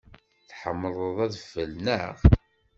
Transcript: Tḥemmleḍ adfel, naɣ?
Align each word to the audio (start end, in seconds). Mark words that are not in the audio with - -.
Tḥemmleḍ 0.49 1.17
adfel, 1.25 1.71
naɣ? 1.85 2.17